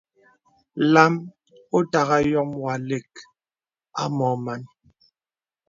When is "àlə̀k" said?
2.79-3.09